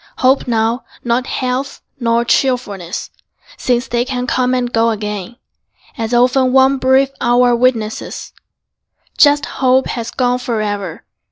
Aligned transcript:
Hope 0.17 0.47
now, 0.47 0.83
not 1.03 1.27
health 1.27 1.79
nor 1.99 2.25
cheerfulness, 2.25 3.11
Since 3.55 3.87
they 3.87 4.03
can 4.03 4.25
come 4.25 4.55
and 4.55 4.73
go 4.73 4.89
again, 4.89 5.35
As 5.95 6.11
often 6.11 6.51
one 6.51 6.79
brief 6.79 7.09
hour 7.21 7.55
witnesses, 7.55 8.33
Just 9.15 9.45
hope 9.45 9.85
has 9.89 10.09
gone 10.09 10.39
forever. 10.39 11.03